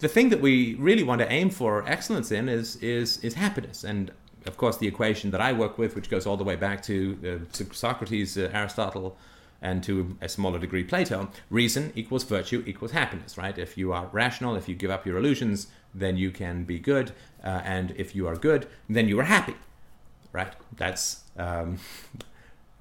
the 0.00 0.08
thing 0.08 0.30
that 0.30 0.40
we 0.40 0.74
really 0.74 1.04
want 1.04 1.20
to 1.20 1.30
aim 1.30 1.48
for 1.48 1.88
excellence 1.88 2.32
in 2.32 2.48
is 2.48 2.74
is 2.76 3.18
is 3.18 3.34
happiness. 3.34 3.84
And 3.84 4.10
of 4.44 4.56
course, 4.56 4.76
the 4.78 4.88
equation 4.88 5.30
that 5.30 5.40
I 5.40 5.52
work 5.52 5.78
with, 5.78 5.94
which 5.94 6.10
goes 6.10 6.26
all 6.26 6.36
the 6.36 6.42
way 6.42 6.56
back 6.56 6.82
to 6.82 7.40
uh, 7.54 7.64
Socrates, 7.72 8.36
uh, 8.36 8.50
Aristotle, 8.52 9.16
and 9.60 9.84
to 9.84 10.18
a 10.20 10.28
smaller 10.28 10.58
degree 10.58 10.82
Plato, 10.82 11.28
reason 11.48 11.92
equals 11.94 12.24
virtue 12.24 12.64
equals 12.66 12.90
happiness, 12.90 13.38
right? 13.38 13.56
If 13.56 13.78
you 13.78 13.92
are 13.92 14.08
rational, 14.10 14.56
if 14.56 14.68
you 14.68 14.74
give 14.74 14.90
up 14.90 15.06
your 15.06 15.16
illusions, 15.16 15.68
then 15.94 16.16
you 16.16 16.32
can 16.32 16.64
be 16.64 16.80
good, 16.80 17.12
uh, 17.44 17.62
and 17.64 17.92
if 17.96 18.16
you 18.16 18.26
are 18.26 18.34
good, 18.34 18.66
then 18.88 19.06
you 19.06 19.20
are 19.20 19.28
happy, 19.36 19.54
right? 20.32 20.52
That's 20.76 21.20
um, 21.36 21.78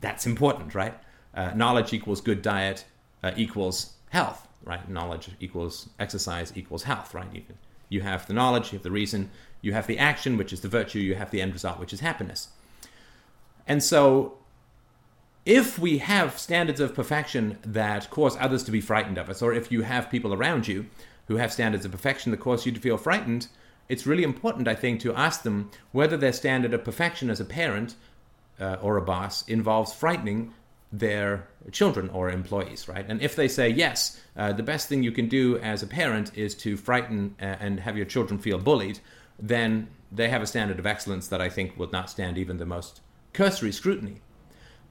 that's 0.01 0.25
important, 0.25 0.75
right? 0.75 0.97
Uh, 1.33 1.51
knowledge 1.55 1.93
equals 1.93 2.19
good 2.19 2.41
diet 2.41 2.85
uh, 3.23 3.31
equals 3.37 3.93
health, 4.09 4.47
right? 4.63 4.89
Knowledge 4.89 5.29
equals 5.39 5.89
exercise 5.99 6.51
equals 6.55 6.83
health, 6.83 7.13
right? 7.13 7.27
You, 7.33 7.43
you 7.89 8.01
have 8.01 8.27
the 8.27 8.33
knowledge, 8.33 8.71
you 8.71 8.77
have 8.77 8.83
the 8.83 8.91
reason, 8.91 9.29
you 9.61 9.73
have 9.73 9.87
the 9.87 9.97
action, 9.97 10.37
which 10.37 10.51
is 10.51 10.61
the 10.61 10.67
virtue, 10.67 10.99
you 10.99 11.15
have 11.15 11.31
the 11.31 11.41
end 11.41 11.53
result, 11.53 11.79
which 11.79 11.93
is 11.93 11.99
happiness. 11.99 12.49
And 13.67 13.83
so 13.83 14.37
if 15.45 15.79
we 15.79 15.99
have 15.99 16.37
standards 16.37 16.79
of 16.79 16.93
perfection 16.93 17.57
that 17.63 18.09
cause 18.09 18.37
others 18.39 18.63
to 18.63 18.71
be 18.71 18.81
frightened 18.81 19.17
of 19.17 19.29
us, 19.29 19.41
or 19.41 19.53
if 19.53 19.71
you 19.71 19.83
have 19.83 20.09
people 20.09 20.33
around 20.33 20.67
you 20.67 20.87
who 21.27 21.37
have 21.37 21.53
standards 21.53 21.85
of 21.85 21.91
perfection 21.91 22.31
that 22.31 22.39
cause 22.39 22.65
you 22.65 22.71
to 22.71 22.79
feel 22.79 22.97
frightened, 22.97 23.47
it's 23.89 24.05
really 24.05 24.23
important, 24.23 24.67
I 24.67 24.75
think, 24.75 25.01
to 25.01 25.15
ask 25.15 25.43
them 25.43 25.71
whether 25.91 26.15
their 26.15 26.33
standard 26.33 26.73
of 26.73 26.83
perfection 26.83 27.29
as 27.29 27.39
a 27.39 27.45
parent 27.45 27.95
uh, 28.61 28.77
or 28.81 28.97
a 28.97 29.01
boss 29.01 29.47
involves 29.47 29.91
frightening 29.91 30.53
their 30.93 31.47
children 31.71 32.09
or 32.09 32.29
employees, 32.29 32.87
right? 32.87 33.05
And 33.07 33.21
if 33.21 33.35
they 33.35 33.47
say 33.47 33.69
yes, 33.69 34.19
uh, 34.35 34.51
the 34.53 34.63
best 34.63 34.89
thing 34.89 35.03
you 35.03 35.11
can 35.11 35.27
do 35.27 35.57
as 35.59 35.81
a 35.83 35.87
parent 35.87 36.31
is 36.37 36.53
to 36.55 36.77
frighten 36.77 37.35
uh, 37.41 37.45
and 37.45 37.79
have 37.79 37.97
your 37.97 38.05
children 38.05 38.39
feel 38.39 38.57
bullied, 38.57 38.99
then 39.39 39.87
they 40.11 40.29
have 40.29 40.41
a 40.41 40.47
standard 40.47 40.79
of 40.79 40.85
excellence 40.85 41.27
that 41.29 41.41
I 41.41 41.49
think 41.49 41.77
would 41.77 41.91
not 41.91 42.09
stand 42.09 42.37
even 42.37 42.57
the 42.57 42.65
most 42.65 43.01
cursory 43.33 43.71
scrutiny. 43.71 44.21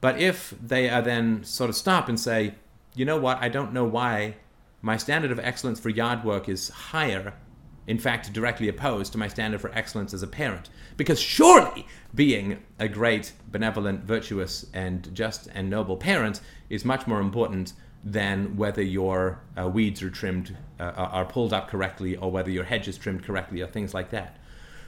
But 0.01 0.19
if 0.19 0.55
they 0.59 0.89
are 0.89 1.03
then 1.03 1.43
sort 1.43 1.69
of 1.69 1.75
stop 1.75 2.09
and 2.09 2.19
say, 2.19 2.55
you 2.95 3.05
know 3.05 3.17
what, 3.17 3.37
I 3.39 3.49
don't 3.49 3.71
know 3.71 3.85
why 3.85 4.35
my 4.81 4.97
standard 4.97 5.31
of 5.31 5.39
excellence 5.39 5.79
for 5.79 5.89
yard 5.89 6.23
work 6.23 6.49
is 6.49 6.69
higher, 6.69 7.35
in 7.91 7.99
fact, 7.99 8.31
directly 8.31 8.69
opposed 8.69 9.11
to 9.11 9.17
my 9.17 9.27
standard 9.27 9.59
for 9.59 9.69
excellence 9.73 10.13
as 10.13 10.23
a 10.23 10.27
parent. 10.27 10.69
Because 10.95 11.19
surely 11.19 11.85
being 12.15 12.63
a 12.79 12.87
great, 12.87 13.33
benevolent, 13.51 14.05
virtuous, 14.05 14.65
and 14.73 15.13
just 15.13 15.49
and 15.53 15.69
noble 15.69 15.97
parent 15.97 16.39
is 16.69 16.85
much 16.85 17.05
more 17.05 17.19
important 17.19 17.73
than 18.01 18.55
whether 18.55 18.81
your 18.81 19.41
uh, 19.59 19.67
weeds 19.67 20.01
are 20.01 20.09
trimmed, 20.09 20.55
uh, 20.79 20.83
are 20.95 21.25
pulled 21.25 21.51
up 21.51 21.67
correctly, 21.67 22.15
or 22.15 22.31
whether 22.31 22.49
your 22.49 22.63
hedge 22.63 22.87
is 22.87 22.97
trimmed 22.97 23.25
correctly, 23.25 23.59
or 23.59 23.67
things 23.67 23.93
like 23.93 24.09
that. 24.11 24.37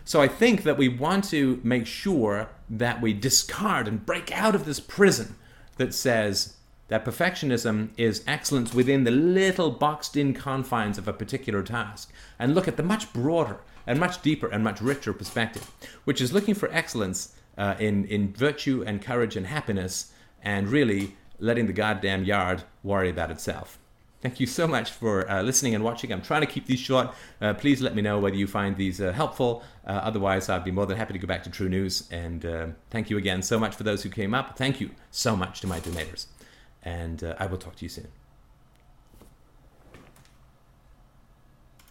So 0.05 0.21
I 0.21 0.29
think 0.29 0.63
that 0.63 0.77
we 0.77 0.87
want 0.87 1.25
to 1.25 1.59
make 1.61 1.85
sure 1.85 2.47
that 2.69 3.01
we 3.01 3.11
discard 3.11 3.85
and 3.85 4.05
break 4.05 4.31
out 4.31 4.55
of 4.55 4.63
this 4.63 4.79
prison 4.79 5.35
that 5.75 5.93
says 5.93 6.55
that 6.93 7.03
perfectionism 7.03 7.89
is 7.97 8.23
excellence 8.27 8.71
within 8.71 9.03
the 9.03 9.09
little 9.09 9.71
boxed 9.71 10.15
in 10.15 10.31
confines 10.31 10.99
of 10.99 11.07
a 11.07 11.13
particular 11.13 11.63
task 11.63 12.13
and 12.37 12.53
look 12.53 12.67
at 12.67 12.77
the 12.77 12.83
much 12.83 13.11
broader 13.11 13.57
and 13.87 13.99
much 13.99 14.21
deeper 14.21 14.45
and 14.45 14.63
much 14.63 14.79
richer 14.79 15.11
perspective, 15.11 15.71
which 16.03 16.21
is 16.21 16.31
looking 16.31 16.53
for 16.53 16.71
excellence 16.71 17.33
uh, 17.57 17.73
in, 17.79 18.05
in 18.05 18.31
virtue 18.31 18.83
and 18.85 19.01
courage 19.01 19.35
and 19.35 19.47
happiness 19.47 20.11
and 20.43 20.69
really 20.69 21.15
letting 21.39 21.65
the 21.65 21.73
goddamn 21.73 22.25
yard 22.25 22.61
worry 22.83 23.09
about 23.09 23.31
itself. 23.31 23.79
Thank 24.21 24.39
you 24.39 24.45
so 24.45 24.67
much 24.67 24.91
for 24.91 25.27
uh, 25.27 25.41
listening 25.41 25.73
and 25.73 25.83
watching. 25.83 26.13
I'm 26.13 26.21
trying 26.21 26.41
to 26.41 26.47
keep 26.47 26.67
these 26.67 26.79
short. 26.79 27.11
Uh, 27.41 27.55
please 27.55 27.81
let 27.81 27.95
me 27.95 28.03
know 28.03 28.19
whether 28.19 28.35
you 28.35 28.45
find 28.45 28.77
these 28.77 29.01
uh, 29.01 29.13
helpful. 29.13 29.63
Uh, 29.87 29.93
otherwise, 29.93 30.47
I'd 30.47 30.63
be 30.63 30.69
more 30.69 30.85
than 30.85 30.97
happy 30.97 31.13
to 31.13 31.19
go 31.19 31.25
back 31.25 31.41
to 31.45 31.49
True 31.49 31.69
News. 31.69 32.07
And 32.11 32.45
uh, 32.45 32.67
thank 32.91 33.09
you 33.09 33.17
again 33.17 33.41
so 33.41 33.57
much 33.57 33.73
for 33.73 33.81
those 33.81 34.03
who 34.03 34.09
came 34.09 34.35
up. 34.35 34.59
Thank 34.59 34.79
you 34.79 34.91
so 35.09 35.35
much 35.35 35.59
to 35.61 35.67
my 35.67 35.79
donators. 35.79 36.27
And 36.83 37.23
uh, 37.23 37.35
I 37.39 37.45
will 37.45 37.57
talk 37.57 37.75
to 37.77 37.85
you 37.85 37.89
soon. 37.89 38.07